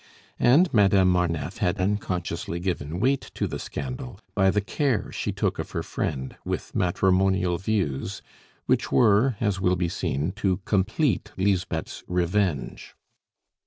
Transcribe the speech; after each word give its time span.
And 0.39 0.73
Madame 0.73 1.09
Marneffe 1.11 1.57
had 1.59 1.79
unconsciously 1.79 2.59
given 2.59 2.99
weight 2.99 3.29
to 3.35 3.45
the 3.45 3.59
scandal 3.59 4.19
by 4.33 4.49
the 4.49 4.59
care 4.59 5.11
she 5.11 5.31
took 5.31 5.59
of 5.59 5.69
her 5.77 5.83
friend, 5.83 6.35
with 6.43 6.73
matrimonial 6.73 7.59
views, 7.59 8.23
which 8.65 8.91
were, 8.91 9.35
as 9.39 9.61
will 9.61 9.75
be 9.75 9.89
seen, 9.89 10.31
to 10.37 10.57
complete 10.65 11.31
Lisbeth's 11.37 12.03
revenge. 12.07 12.95